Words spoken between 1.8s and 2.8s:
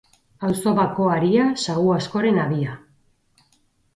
askoren habia.